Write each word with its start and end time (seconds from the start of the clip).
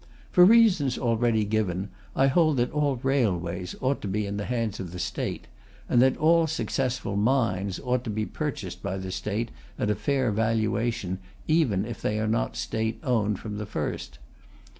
For 0.31 0.43
reasons 0.45 0.97
already 0.97 1.45
given, 1.45 1.89
I 2.15 2.25
hold 2.25 2.57
that 2.57 2.71
all 2.71 2.95
railways 3.03 3.75
ought 3.81 4.01
to 4.01 4.07
be 4.07 4.25
in 4.25 4.37
the 4.37 4.45
hands 4.45 4.79
of 4.79 4.93
the 4.93 4.97
State, 4.97 5.45
and 5.87 6.01
that 6.01 6.17
all 6.17 6.47
successful 6.47 7.15
mines 7.15 7.79
ought 7.83 8.03
to 8.05 8.09
be 8.09 8.25
purchased 8.25 8.81
by 8.81 8.97
the 8.97 9.11
State 9.11 9.51
at 9.77 9.91
a 9.91 9.95
fair 9.95 10.31
valuation, 10.31 11.19
even 11.47 11.85
if 11.85 12.01
they 12.01 12.19
are 12.19 12.25
not 12.27 12.55
State 12.55 12.99
owned 13.03 13.37
from 13.37 13.59
the 13.59 13.67
first. 13.67 14.17